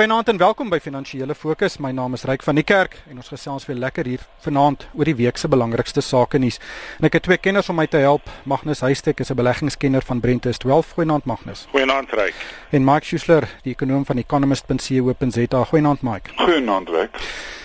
[0.00, 1.74] Goeienaand en welkom by Finansiële Fokus.
[1.76, 5.04] My naam is Ryk van die Kerk en ons gesels weer lekker hier vanaand oor
[5.04, 6.56] die week se belangrikste sake nuus.
[6.96, 8.30] En ek het twee kenners om my te help.
[8.48, 10.94] Magnus Huystek is 'n beleggingskenner van Brentest Wealth.
[10.96, 11.66] Goeienaand Magnus.
[11.70, 12.34] Goeienaand Ryk.
[12.70, 15.64] En Mike Schuessler, die ekonom van economist.co.za.
[15.64, 16.30] Goeienaand Mike.
[16.36, 17.10] Goeienaand Ryk.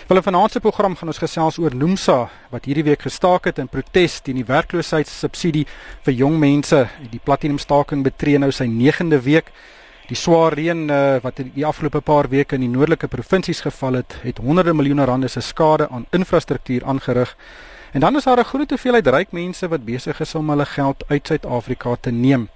[0.06, 3.58] Wel, in vanaand se program gaan ons gesels oor Nomsa wat hierdie week gestaak het
[3.58, 5.66] in protes teen die werkloosheidssubsidie
[6.02, 6.88] vir jong mense.
[7.10, 9.52] Die platinum staking betree nou sy 9de week.
[10.06, 14.14] Die swaar reën uh, wat die afgelope paar weke in die noordelike provinsies geval het,
[14.22, 17.32] het honderde miljoene rande se skade aan infrastruktuur aangerig.
[17.92, 21.04] En dan is daar 'n groot hoeveelheid ryk mense wat besig is om hulle geld
[21.08, 22.48] uit Suid-Afrika te neem.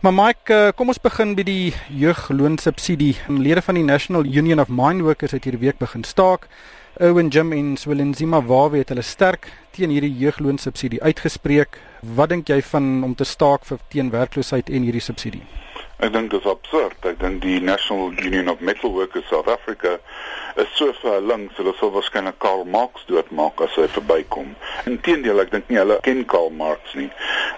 [0.00, 3.16] Maar Mike, uh, kom ons begin by die jeugloonsubsidie.
[3.28, 6.48] Lede van die National Union of Mine Workers het hierdie week begin staak.
[7.00, 11.78] Owen Jim en Swelenzima Wawe het hulle sterk teen hierdie jeugloonsubsidie uitgespreek.
[12.00, 15.65] Wat dink jy van om te staak vir teen werkloosheid en hierdie subsidie?
[15.96, 16.96] Ek dink dit is absurd.
[17.08, 19.94] Ek dink die National Union of Metal Workers South Africa
[20.60, 24.50] is so verlang, hulle sal waarskynlik Karl Marx doodmaak as hy verbykom.
[24.88, 27.08] Inteendeel, ek dink nie hulle ken Karl Marx nie.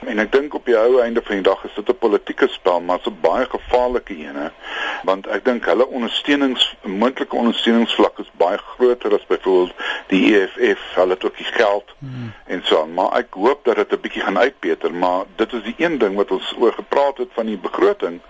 [0.06, 2.80] En ek dink op die ou einde van die dag is dit 'n politieke spel,
[2.80, 4.38] maar 'n baie gevaarlike een,
[5.04, 9.74] want ek dink hulle ondersteunings moontlike ondersteuningsvlak is baie groter as byvoorbeeld
[10.08, 10.82] die EFF.
[10.94, 12.32] Hulle het ook die geld hmm.
[12.46, 15.62] en so aan, maar ek hoop dat dit 'n bietjie gaan uitbeter, maar dit is
[15.62, 18.20] die een ding wat ons oor gepraat het van die begroting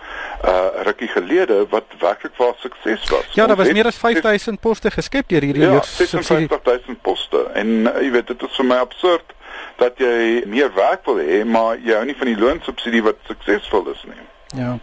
[0.44, 3.27] uh rukkie gelede wat werklik waar sukses was.
[3.33, 8.00] Ja, daar was meer as 5000 poste geskep deur hierdie ja, 56000 poste en uh,
[8.02, 9.34] jy weet dit is vir my absurd
[9.77, 13.91] dat jy meer werk wil hê maar jy hou nie van die loonsubsidie wat suksesvol
[13.94, 14.22] is nie.
[14.62, 14.78] Ja.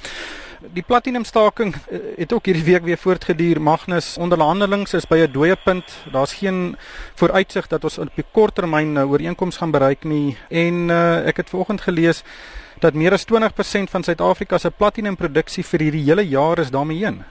[0.73, 3.61] Die platinum staking uh, het ook hierdie week weer voortgeduur.
[3.61, 5.83] Magnus onderhandelings is by 'n dooie punt.
[6.11, 6.77] Daar's geen
[7.15, 10.37] vooruitsig dat ons op die kort termyn 'n nou ooreenkoms gaan bereik nie.
[10.49, 12.23] En uh, ek het vanoggend gelees
[12.79, 17.23] dat meer as 20% van Suid-Afrika se platinumproduksie vir hierdie hele jaar is daarmee heen.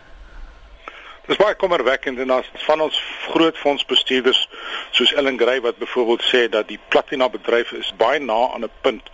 [1.24, 2.96] Dis baie kommerwekkend en as van ons
[3.32, 4.42] groot fondsbestuurders
[4.92, 8.70] soos Ellen Gray wat byvoorbeeld sê dat die platina bedryf is baie na aan 'n
[8.80, 9.08] punt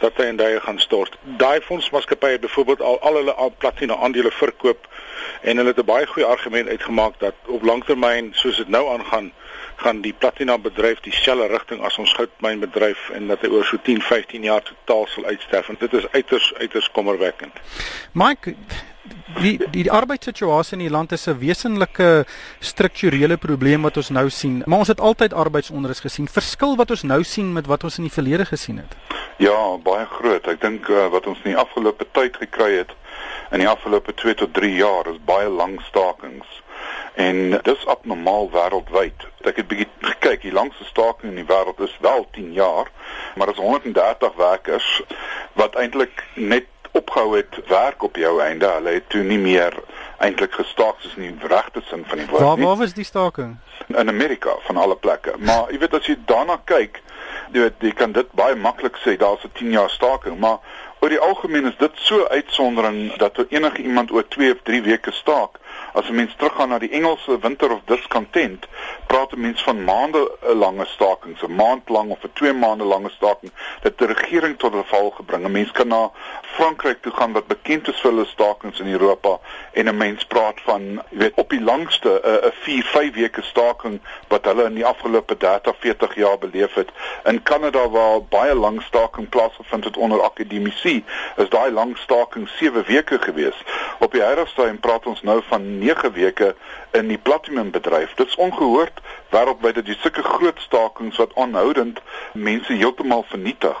[0.00, 1.14] dat hy en hy gaan stort.
[1.22, 4.88] Daai fondsmaatskappye het byvoorbeeld al al hulle platina aandele verkoop
[5.40, 9.32] en hulle het 'n baie goeie argument uitgemaak dat op langtermyn soos dit nou aangaan
[9.76, 13.76] gaan die platina bedryf dieselfde rigting as ons goudmyn bedryf en dat hy oor so
[13.82, 17.52] 10, 15 jaar totaal sal uitsterf en dit is uiters uiters kommerwekkend.
[18.12, 18.54] Mike
[19.04, 22.24] die die, die arbeidssituasie in die land is 'n wesenlike
[22.60, 24.62] strukturele probleem wat ons nou sien.
[24.66, 26.28] Maar ons het altyd arbeidsonrus gesien.
[26.28, 28.96] Verskil wat ons nou sien met wat ons in die verlede gesien het.
[29.36, 30.46] Ja, baie groot.
[30.46, 32.92] Ek dink uh, wat ons in die afgelope tyd gekry het
[33.50, 36.62] in die afgelope 2 tot 3 jaar is baie lang stakings.
[37.14, 39.26] En dis abnormaal wêreldwyd.
[39.46, 42.90] Ek het bietjie gekyk, die langste staking in die wêreld is wel 10 jaar,
[43.36, 45.02] maar dit is 130 werkers
[45.52, 48.66] wat eintlik net opgehou het werk op jou einde.
[48.76, 49.74] Hulle het toe nie meer
[50.22, 52.48] eintlik gestaak soos in die regte sin van die woord nie.
[52.48, 53.56] Waar waar was die staking?
[53.86, 55.34] In Amerika van alle plekke.
[55.38, 57.02] Maar jy weet as jy daarna kyk,
[57.52, 60.58] jy weet jy kan dit baie maklik sê daar's 'n 10 jaar staking, maar
[61.00, 65.12] oor die algemeen is dit so uitsondering dat enige iemand oor 2 of 3 weke
[65.12, 65.58] staak
[65.94, 68.66] as 'n mens teruggaan na die Engelse winter of discontent,
[69.06, 73.10] praat 'n mens van maande lange stakings, 'n maand lank of 'n 2 maande lange
[73.10, 75.44] staking dat die regering tot 'n val gebring.
[75.44, 76.10] 'n Mens kan na
[76.42, 79.38] Frankryk toe gaan wat bekend is vir hulle stakings in Europa
[79.72, 84.00] en 'n mens praat van, jy weet, op die langste 'n 4, 5 weke staking
[84.28, 86.88] wat hulle in die afgelope 30, 40 jaar beleef het.
[87.24, 91.04] In Kanada waar baie lang staking plaasgevind het onder akademici,
[91.36, 93.62] is daai lang staking 7 weke gewees.
[93.98, 96.54] Op die huidige stadium praat ons nou van 9 weke
[96.96, 98.14] in die platinumbedryf.
[98.14, 99.00] Dit is ongehoord
[99.34, 102.00] wêreldwyd dat jy sulke groot stakings wat aanhoudend
[102.32, 103.80] mense heeltemal vernietig.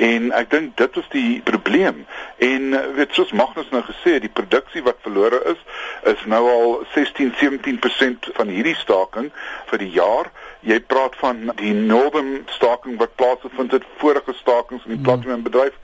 [0.00, 2.02] En ek dink dit is die probleem.
[2.42, 5.60] En eh, weet soos Magnus nou gesê, die produksie wat verlore is,
[6.14, 9.30] is nou al 16-17% van hierdie staking
[9.70, 10.32] vir die jaar.
[10.64, 15.06] Jy praat van die Northern staking wat plaasgevind het vorige stakings in die hmm.
[15.10, 15.76] platinumbedryf.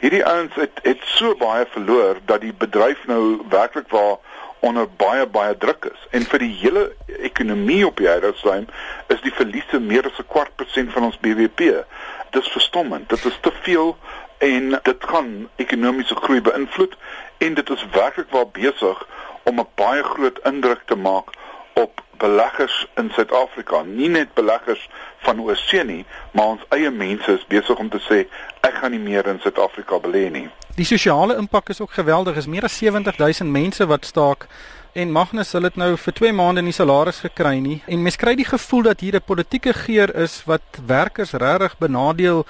[0.00, 4.16] Hierdie ouens het het so baie verloor dat die bedryf nou werklik waar
[4.60, 6.06] onder baie baie druk is.
[6.10, 8.72] En vir die hele ekonomie op die Heidelberg
[9.08, 11.84] is die verliese meer as 'n kwart persent van ons BBP.
[12.30, 13.08] Dit is verstommend.
[13.08, 13.96] Dit is te veel
[14.38, 16.96] en dit gaan ekonomiese groei beïnvloed
[17.38, 19.06] en dit is werklik waar besig
[19.42, 21.30] om 'n baie groot indruk te maak
[21.82, 24.88] op beleggers in Suid-Afrika, nie net beleggers
[25.26, 28.24] van oorsee nie, maar ons eie mense is besig om te sê
[28.66, 30.48] ek gaan nie meer in Suid-Afrika belê nie.
[30.78, 32.36] Die sosiale impak is ook geweldig.
[32.38, 34.46] Is meer as 70000 mense wat staak
[34.98, 37.80] en Magnus hulle het nou vir 2 maande nie salaris gekry nie.
[37.86, 42.46] En mens kry die gevoel dat hier 'n politieke geur is wat werkers regtig benadeel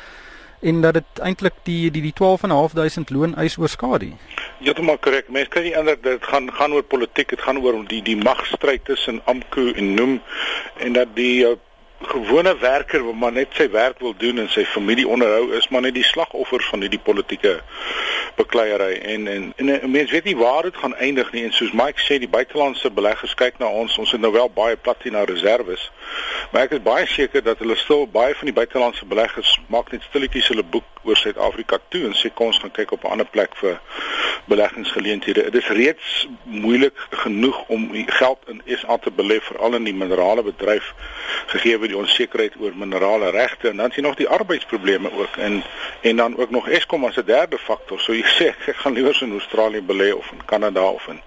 [0.61, 4.13] en dat dit eintlik die die die 12.500 loon eis oorskadu.
[4.83, 5.29] Maak korrek.
[5.29, 8.17] Mense kry die indruk dat dit gaan gaan oor politiek, dit gaan oor die die
[8.17, 10.21] magstryd tussen AMKU en NOM
[10.79, 11.55] en dat die uh,
[12.01, 15.83] gewone werker wat maar net sy werk wil doen en sy familie onderhou is maar
[15.83, 17.59] net die slagoffers van hierdie politieke
[18.39, 21.75] bekleierery en en en, en mense weet nie waar dit gaan eindig nie en soos
[21.77, 25.91] Mike sê die buitelandse beleggers kyk na ons ons het nou wel baie platina reserves
[26.53, 30.07] maar ek is baie seker dat hulle stil baie van die buitelandse beleggers maak net
[30.09, 33.31] stilletjies hulle boek oor Suid-Afrika toe en sê kom ons gaan kyk op 'n ander
[33.37, 33.81] plek vir
[34.49, 35.51] beleggingsgeleenthede.
[35.51, 40.43] Dit is reeds moeilik genoeg om geld in SA te belê veral in die minerale
[40.43, 40.95] bedryf
[41.47, 45.63] gegee die onsekerheid oor minerale regte en dan sien nog die arbeidsprobleme ook in
[46.01, 48.01] en dan ook nog Eskom as 'n derde faktor.
[48.01, 51.21] So jy sê ek gaan liewer in Australië belê of in Kanada of in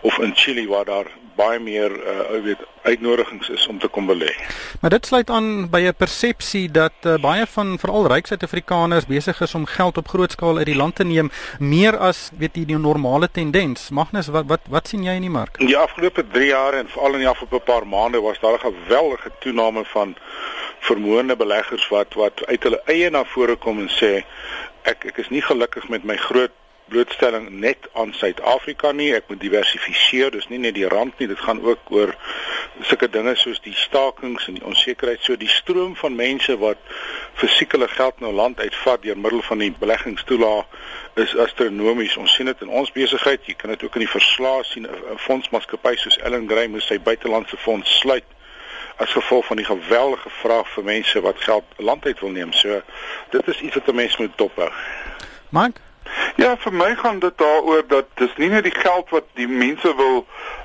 [0.00, 1.06] of in Chili waar daar
[1.38, 4.30] baie meer uh weet uitnodigings is om te kom belê.
[4.80, 9.40] Maar dit sluit aan by 'n persepsie dat uh, baie van veral ryk Suid-Afrikaners besig
[9.40, 12.64] is om geld op groot skaal uit die land te neem meer as weet jy
[12.64, 13.90] die normale tendens.
[13.90, 15.58] Magnus, wat wat wat sien jy in die mark?
[15.58, 18.72] In die afgelope 3 jaar en veral in die afgelope paar maande was daar 'n
[18.72, 20.16] geweldige toename van
[20.86, 24.24] vermoënde beleggers wat wat uit hulle eie na vore kom en sê
[24.82, 26.54] ek ek is nie gelukkig met my groot
[26.88, 29.10] blootstelling net aan Suid-Afrika nie.
[29.16, 30.32] Ek moet diversifiseer.
[30.34, 32.14] Dis nie net die rand nie, dit gaan ook oor
[32.86, 35.22] sulke dinge soos die stakings en die onsekerheid.
[35.24, 36.80] So die stroom van mense wat
[37.38, 40.64] fisiekele geld nou land uitvat deur middel van die beleggingstoelae
[41.22, 42.16] is astronomies.
[42.16, 43.44] Ons sien dit in ons besigheid.
[43.46, 44.88] Jy kan dit ook in die verslae sien.
[44.88, 48.36] 'n Fondsmaatskappy soos Ellen Gray moet sy buitelandse fonds sluit
[48.96, 52.52] as gevolg van die geweldige vraag vir mense wat geld land wil neem.
[52.52, 52.82] So
[53.30, 54.70] dit is iets wat 'n mens moet dophou.
[55.48, 55.80] Mike
[56.38, 59.90] Ja, vir my gaan dit daaroor dat dis nie net die geld wat die mense
[59.98, 60.20] wil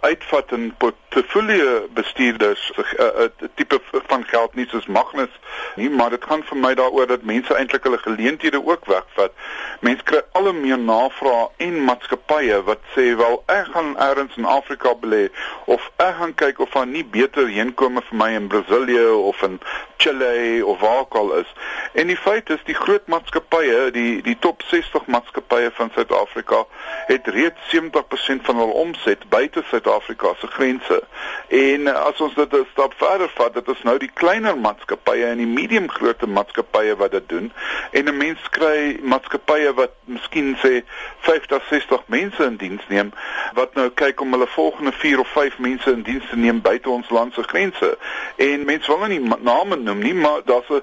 [0.06, 5.34] uitvat in portefeulje bestuurders 'n uh, uh, tipe van geld nie soos Magnus
[5.75, 9.31] nie, maar dit gaan vir my daaroor dat mense eintlik hulle geleenthede ook wegvat.
[9.80, 14.46] Mense kry al hoe meer navrae en maatskappye wat sê wel ek gaan elders in
[14.46, 15.30] Afrika belê
[15.66, 19.60] of ek gaan kyk of daar nie beter heenkome vir my in Brasilië of in
[19.98, 21.54] Chile of waar ook al is.
[21.94, 26.65] En die feit is die groot maatskappye, die die top 60 maatskappye van Suid-Afrika
[27.06, 31.04] het reeds 70% van hul omset buite Suid-Afrika se grense.
[31.48, 35.25] En eh, as ons dit 'n stap verder vat, dit is nou die kleiner maatskappye
[35.25, 37.51] en die medium grootte maatskappye wat dit doen.
[37.92, 40.83] En 'n mens kry maatskappye wat miskien sê
[41.19, 43.12] 50, 60 mense in diens neem
[43.54, 46.89] wat nou kyk om hulle volgende 4 of 5 mense in diens te neem buite
[46.89, 47.98] ons land se grense.
[48.36, 50.81] En mense wil nou nie name noem nie, maar daar's 'n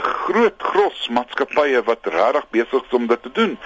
[0.00, 3.58] groot gros maatskappye wat regtig besig is om dit te doen.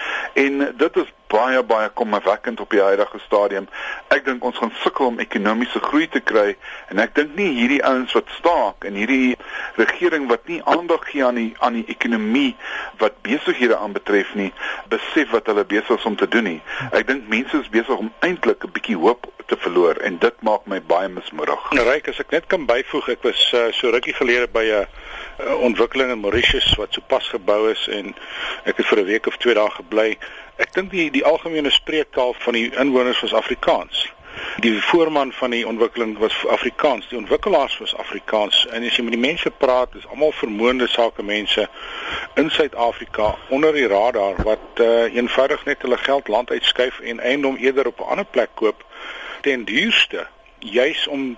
[0.55, 3.67] En dit is baie baie kommerwekkend op die huidige stadium.
[4.15, 6.53] Ek dink ons gaan sukkel om ekonomiese groei te kry
[6.93, 9.35] en ek dink nie hierdie ouens wat staak en hierdie
[9.81, 12.53] regering wat nie aandag gee aan die aan die ekonomie
[13.03, 14.53] wat besighede aanbetref nie,
[14.93, 16.61] besef wat hulle besig is om te doen nie.
[16.93, 20.67] Ek dink mense is besig om eintlik 'n bietjie hoop te verloor en dit maak
[20.71, 21.67] my baie mismoedig.
[21.77, 24.87] Nou Ryk, as ek net kan byvoeg, ek was uh, so rukkie gelede by 'n
[24.87, 28.15] uh, ontwikkeling in Mauritius wat sopas gebou is en
[28.65, 30.17] ek het vir 'n week of twee daar gebly.
[30.57, 34.05] Ek dink die die algemene spreektaal van die inwoners was Afrikaans.
[34.63, 39.17] Die voorman van die ontwikkeling was Afrikaans, die ontwikkelaars was Afrikaans en as jy met
[39.17, 41.67] die mense praat, is almal vermoënde sakemense
[42.39, 47.57] in Suid-Afrika onder die radar wat uh, eenvoudig net hulle geld land uitskuif en eiendom
[47.57, 48.87] eerder op 'n ander plek koop
[49.43, 50.27] ten duurste
[50.59, 51.35] juis om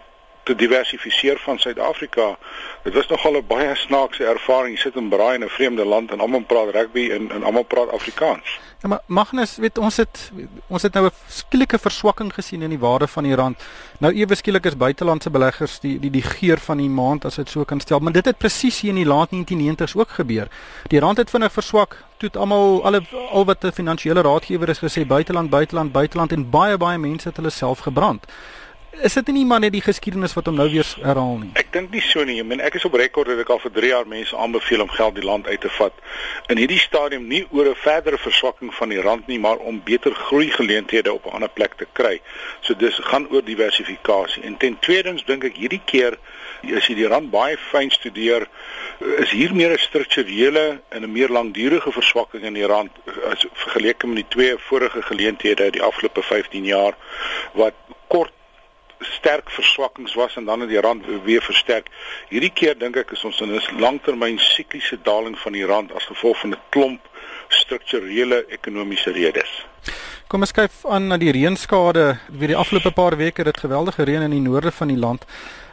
[0.46, 2.36] te diversifiseer van Suid-Afrika.
[2.82, 4.74] Dit was nogal 'n baie snaakse ervaring.
[4.74, 7.62] Jy sit in braai in 'n vreemde land en almal praat rugby en en almal
[7.62, 8.58] praat Afrikaans.
[8.82, 10.30] Ja, maar Magnus, weet ons het
[10.66, 13.64] ons het nou 'n skielike verswakking gesien in die waarde van die rand.
[13.98, 17.50] Nou ewe skielik is buitelandse beleggers die die die geur van die maand as dit
[17.50, 20.48] so kan stel, maar dit het presies hier in die laat 1990s ook gebeur.
[20.88, 22.04] Die rand het vinnig verswak.
[22.16, 26.50] Toe het almal alle al wat 'n finansiële raadgewer is gesê buiteland, buiteland, buiteland en
[26.50, 28.26] baie baie mense het hulle self gebrand
[29.02, 31.50] is dit nie maar net die geskiedenis wat hom nou weer herhaal nie.
[31.60, 32.38] Ek dink nie so nie.
[32.40, 34.92] Ek meen ek is op rekord dat ek al vir 3 jaar mense aanbeveel om
[34.92, 35.92] geld die land uit te vat.
[36.52, 40.14] In hierdie stadium nie oor 'n verdere verswakking van die rand nie, maar om beter
[40.14, 42.20] groei geleenthede op 'n ander plek te kry.
[42.60, 44.42] So dis gaan oor diversifikasie.
[44.42, 46.18] En ten tweedens dink ek hierdie keer
[46.76, 48.48] as jy die rand baie fyn studeer,
[49.20, 52.90] is hier meer 'n strukturele en 'n meer langdurige verswakking in die rand
[53.30, 56.94] as vergeleke met die twee vorige geleenthede uit die afgelope 15 jaar
[57.52, 57.74] wat
[58.08, 58.32] kort
[59.00, 61.88] sterk verswakkings was en dan het die rand weer versterk.
[62.28, 66.04] Hierdie keer dink ek is ons in 'n langtermyn sikliese daling van die rand as
[66.04, 67.08] gevolg van 'n klomp
[67.48, 69.66] strukturele ekonomiese redes.
[70.26, 72.16] Kom ons kyk aan na die reënskade.
[72.34, 75.22] Weer die afgelope paar weke het dit geweldige reën in die noorde van die land.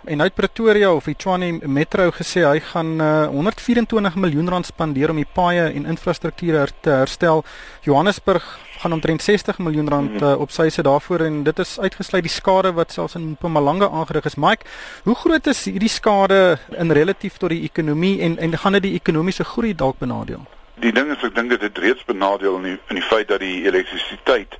[0.05, 5.09] En uit Pretoria of die Tshwane Metro gesê hy gaan uh, 124 miljoen rand spandeer
[5.09, 7.41] om die paaie en infrastruktuur te herstel.
[7.81, 8.45] Johannesburg
[8.77, 12.37] gaan omtrent 60 miljoen rand uh, op sy se daarvoor en dit is uitgesluit die
[12.37, 14.37] skade wat selfs in Mpumalanga aangerig is.
[14.37, 14.69] Mike,
[15.09, 18.99] hoe groot is hierdie skade in relatief tot die ekonomie en en gaan dit die
[19.01, 20.45] ekonomiese groei dalk benadeel?
[20.81, 23.43] Die ding is ek dink dit het reeds benadeel in die, in die feit dat
[23.43, 24.57] die elektrisiteit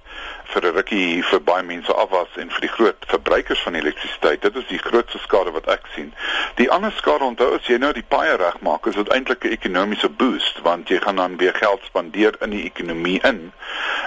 [0.53, 4.41] vir 'n rukkie vir baie mense af was en vir die groot verbruikers van elektrisiteit.
[4.41, 6.13] Dit is die grootste skade wat ek sien.
[6.55, 10.10] Die ander skade onthou as jy nou die paaie regmaak, is dit eintlik 'n ekonomiese
[10.10, 13.51] boost want jy gaan dan weer geld spandeer in die ekonomie in.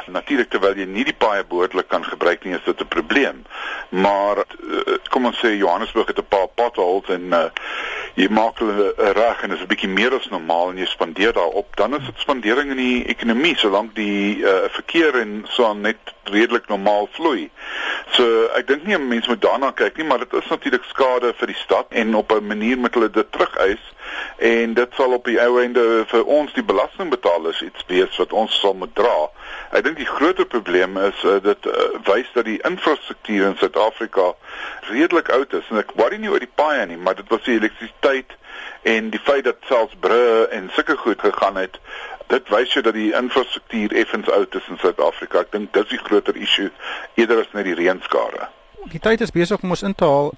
[0.07, 3.45] Natuurlik terwyl jy nie die paaie behoorlik kan gebruik nie, is dit 'n probleem.
[3.89, 7.51] Maar eh, kom ons sê Johannesburg het 'n paar potholes en uh,
[8.15, 11.77] jy maak hulle reg en is 'n bietjie meer as normaal en jy spandeer daarop,
[11.77, 16.69] dan is dit spandering in die ekonomie solank die uh, verkeer en so net redelik
[16.69, 17.49] normaal vloei.
[18.17, 21.53] So ek dink nie mense moet daarna kyk nie, maar dit is natuurlik skade vir
[21.53, 23.93] die stad en op 'n manier moet hulle dit terugeis
[24.39, 28.61] en dit sal op die ou einde vir ons die belastingbetalers iets wees wat ons
[28.61, 29.17] sal moet dra.
[29.73, 31.73] Ek dink die groter probleem is uh, dit uh,
[32.07, 34.33] wys dat die infrastruktuur in Suid-Afrika
[34.91, 37.59] redelik oud is en ek worry nie oor die paaie nie, maar dit was die
[37.59, 38.37] elektrisiteit
[38.87, 41.81] en die feit dat selfs brûe en sulke goed gegaan het
[42.33, 45.45] dit wys jy dat die infrastruktuur effens oud is in Suid-Afrika.
[45.45, 46.71] Ek dink dis die groter issue
[47.15, 48.49] eerder as net die reënskade.
[48.87, 50.29] Die tyd is besig om ons in te haal.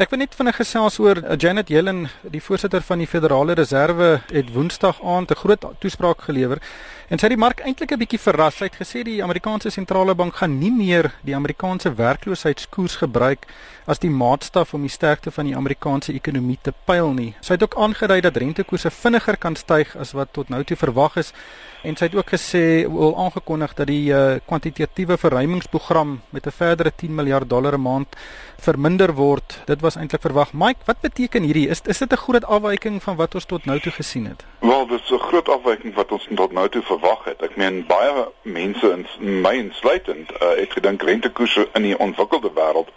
[0.00, 4.22] Ek wil net vinnig gesels oor uh, Janet Yellen, die voorsitter van die Federale Reserve,
[4.32, 6.62] het Woensdag aand 'n groot toespraak gelewer
[7.08, 8.56] en sy het die mark eintlik 'n bietjie verras.
[8.56, 13.46] Sy het gesê die Amerikaanse sentrale bank gaan nie meer die Amerikaanse werkloosheidskoers gebruik
[13.86, 17.34] as die maatstaf om die sterkte van die Amerikaanse ekonomie te pyl nie.
[17.40, 21.16] Sy het ook aangedui dat rentekoerse vinniger kan styg as wat tot nou toe verwag
[21.16, 21.32] is
[21.82, 26.92] en sy het ook gesê wil aangekondig dat die uh, kwantitatiewe verruimingsprogram met 'n verdere
[26.96, 28.16] 10 miljard dollar 'n maand
[28.58, 29.60] verminder word.
[29.64, 30.52] Dit was eintlik verwag.
[30.52, 31.68] Mike, wat beteken hierdie?
[31.68, 34.44] Is is dit 'n groot afwyking van wat ons tot nou toe gesien het?
[34.58, 37.42] Wel, dit is 'n groot afwyking wat ons tot nou toe verwag het.
[37.42, 42.90] Ek meen baie mense in my insluitend uh, het gedink rentekoerse in die ontwikkelde wêreld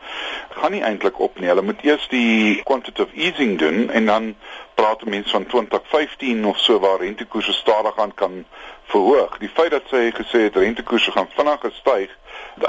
[0.49, 1.47] gaan nie eintlik op nie.
[1.47, 4.35] Hulle moet eers die quantitative easing doen en dan
[4.73, 8.45] praat mense van 2015 of so waar rentekoerse stadig aan kan
[8.91, 9.37] verhoog.
[9.41, 12.11] Die feit dat sy gesê het rentekoerse gaan vinniger styg,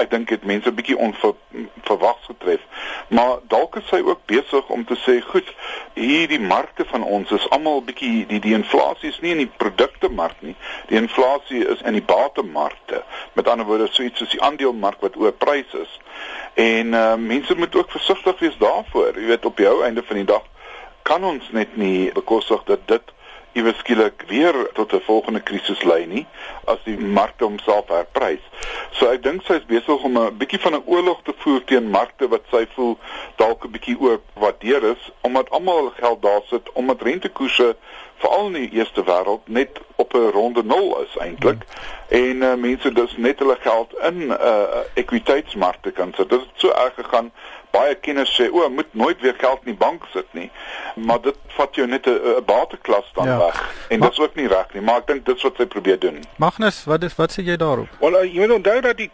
[0.00, 2.60] ek dink dit mense 'n bietjie onverwags getref.
[3.08, 5.48] Maar dalk is sy ook besig om te sê, goed,
[5.94, 10.08] hierdie markte van ons is almal bietjie die die inflasie is nie in die produkte
[10.08, 10.56] mark nie.
[10.88, 13.02] Die inflasie is in die batemarkte.
[13.32, 16.00] Met ander woorde, so iets soos die aandelemark wat oor prys is.
[16.54, 19.20] En uh, mense moet ook versigtig wees daarvoor.
[19.20, 20.42] Jy weet op die ou einde van die dag
[21.02, 23.12] kan ons net nie bekostig dat dit
[23.52, 26.26] iewes skielik weer tot 'n volgende krisis lei nie
[26.64, 28.44] as die markte homself herprys.
[28.90, 31.90] So ek dink sy is besig om 'n bietjie van 'n oorlog te voer teen
[31.90, 32.99] markte wat sy voel
[33.37, 37.76] dalk 'n bietjie oop waardeer is omdat almal geld daar sit omdat rentekoerse
[38.23, 42.18] veral in die eerste wêreld net op 'n ronde nul is eintlik hmm.
[42.23, 46.28] en uh, mense dus net hulle geld in 'n uh, ekwiteitsmarkte kan sit.
[46.28, 47.32] Dit het so erg gegaan
[47.72, 50.50] baie kenners sê o, moet nooit weer geld in die bank sit nie.
[50.94, 53.38] Maar dit vat jou net 'n bateklas dan ja.
[53.38, 53.86] weg.
[53.88, 55.98] En dit is ook nie reg nie, maar ek dink dit is wat sy probeer
[55.98, 56.24] doen.
[56.36, 57.88] Magnus, wat is wat sê jy daarop?
[58.00, 59.10] Wel, uh, jy moet onthou dat die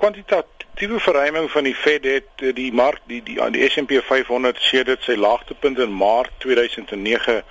[0.79, 4.61] kwantitatiewe verruiming van die Fed het uh, die mark die die aan die S&P 500
[4.63, 7.43] sê dit sy laagtepunt in Maart 2009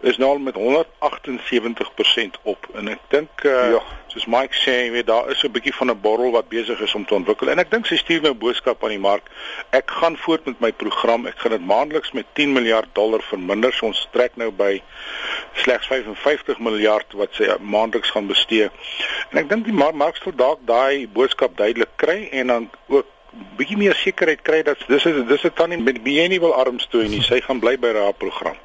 [0.00, 3.80] is nou al met 178% op en ek dink uh, ja
[4.14, 6.94] soos Mike sê, jy weet daar is 'n bietjie van 'n borrel wat besig is
[6.94, 9.26] om te ontwikkel en ek dink sy stuur nou boodskap aan die mark.
[9.70, 11.26] Ek gaan voort met my program.
[11.26, 13.72] Ek gaan dit maandeliks met 10 miljard dollar verminder.
[13.72, 14.82] So ons trek nou by
[15.54, 18.70] slegs 55 miljard wat sy maandeliks gaan bestee.
[19.30, 23.06] En ek dink die mark sal dalk daai boodskap duidelik kry en dan ook
[23.58, 26.54] bietjie meer sekerheid kry dat dis is dis 'n tannie met wie jy nie wil
[26.54, 27.22] arms toe nie.
[27.22, 28.56] Sy gaan bly by haar program.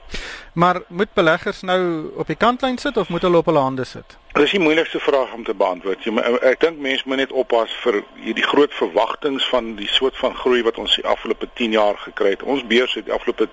[0.54, 4.18] Maar moet beleggers nou op die kantlyn sit of moet hulle op hulle hande sit?
[4.34, 6.04] Dit is die moeilikste vraag om te beantwoord.
[6.04, 10.36] Jy, ek dink mense moet net oppas vir hierdie groot verwagtinge van die soort van
[10.36, 12.44] groei wat ons die afgelope 10 jaar gekry het.
[12.44, 13.50] Ons beurs het die afgelope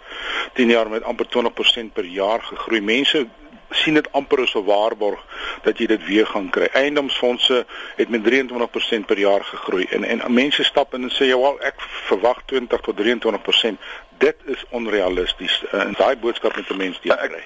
[0.54, 2.80] 10 jaar met amper 20% per jaar gegroei.
[2.80, 3.26] Mense
[3.82, 5.20] sien dit amper as 'n waarborg
[5.62, 6.68] dat jy dit weer gaan kry.
[6.72, 7.66] Eiendomsfondse
[7.96, 11.60] het met 23% per jaar gegroei en en mense stap in en sê ja, wel
[11.60, 13.78] ek verwag 20 tot 23%.
[14.18, 15.64] Dit is onrealisties.
[15.70, 17.44] En daai boodskap moet 'n mens deurkry.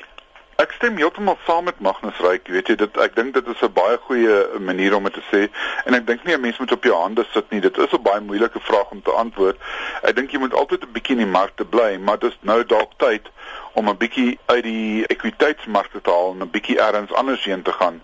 [0.61, 3.73] Ek stem heeltemal saam met Magnus Ryk, weet jy, dit ek dink dit is 'n
[3.73, 5.49] baie goeie manier om dit te sê
[5.87, 7.61] en ek dink nie 'n mens moet op jou hande sit nie.
[7.61, 9.57] Dit is 'n baie moeilike vraag om te antwoord.
[10.03, 12.65] Ek dink jy moet altyd 'n bietjie in die markte bly, maar dit is nou
[12.65, 13.31] dalk tyd
[13.73, 17.73] om 'n bietjie uit die ekwiteitsmarkte te haal en 'n bietjie ergens anders heen te
[17.73, 18.03] gaan.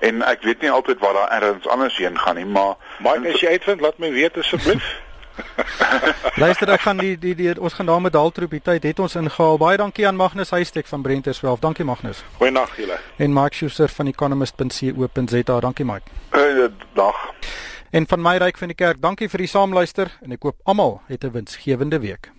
[0.00, 3.40] En ek weet nie altyd waar daar ergens anders heen gaan nie, maar maar as
[3.40, 5.04] jy uitvind, laat my weet asseblief.
[6.42, 9.58] Luister, ek gaan die die, die ons gaan daarmee daltroep die tyd het ons ingehaal.
[9.60, 11.60] Baie dankie aan Magnus Huystek van Brenterswelf.
[11.60, 12.22] Dankie Magnus.
[12.36, 12.98] Goeienaand julle.
[13.16, 15.60] En Mike Schuster van economist.co.za.
[15.60, 16.10] Dankie Mike.
[16.32, 17.32] Uh, dag.
[17.90, 21.00] En van my ryk van die kerk, dankie vir die saamluister en ek hoop almal
[21.06, 22.35] het 'n winsgewende week.